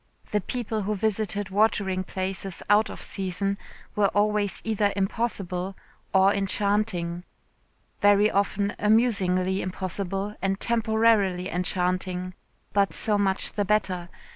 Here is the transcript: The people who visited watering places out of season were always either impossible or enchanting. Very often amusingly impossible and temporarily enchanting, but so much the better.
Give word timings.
The 0.31 0.41
people 0.41 0.81
who 0.81 0.95
visited 0.95 1.51
watering 1.51 2.03
places 2.03 2.63
out 2.71 2.89
of 2.89 2.99
season 3.03 3.59
were 3.95 4.07
always 4.07 4.59
either 4.63 4.91
impossible 4.95 5.77
or 6.11 6.33
enchanting. 6.33 7.23
Very 8.01 8.31
often 8.31 8.73
amusingly 8.79 9.61
impossible 9.61 10.35
and 10.41 10.59
temporarily 10.59 11.49
enchanting, 11.49 12.33
but 12.73 12.95
so 12.95 13.19
much 13.19 13.51
the 13.51 13.63
better. 13.63 14.09